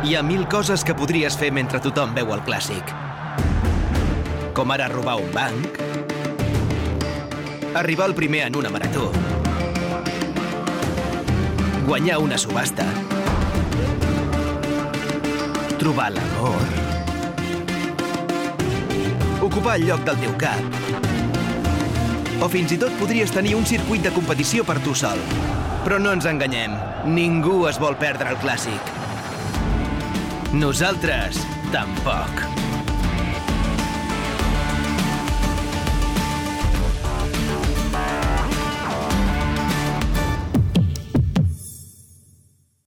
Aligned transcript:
Hi 0.00 0.14
ha 0.16 0.22
mil 0.24 0.46
coses 0.48 0.80
que 0.80 0.94
podries 0.96 1.34
fer 1.36 1.50
mentre 1.52 1.76
tothom 1.84 2.14
veu 2.16 2.30
el 2.32 2.40
clàssic. 2.46 2.88
Com 4.56 4.70
ara 4.72 4.86
robar 4.88 5.18
un 5.20 5.26
banc, 5.34 5.74
arribar 7.76 8.06
el 8.08 8.14
primer 8.16 8.46
en 8.46 8.56
una 8.56 8.70
marató, 8.72 9.10
guanyar 11.84 12.16
una 12.24 12.38
subhasta, 12.40 12.86
trobar 15.82 16.08
l'amor, 16.14 16.64
ocupar 19.50 19.76
el 19.76 19.84
lloc 19.90 20.06
del 20.08 20.22
teu 20.24 20.32
cap, 20.40 20.80
o 22.40 22.48
fins 22.48 22.72
i 22.72 22.80
tot 22.80 22.96
podries 23.02 23.36
tenir 23.36 23.52
un 23.60 23.68
circuit 23.68 24.08
de 24.08 24.14
competició 24.16 24.64
per 24.64 24.78
tu 24.80 24.96
sol. 24.96 25.20
Però 25.84 26.00
no 26.00 26.16
ens 26.16 26.24
enganyem, 26.24 26.72
ningú 27.04 27.66
es 27.68 27.76
vol 27.80 28.00
perdre 28.00 28.32
el 28.32 28.40
clàssic. 28.40 28.96
Nosaltres, 30.52 31.38
tampoc. 31.70 32.79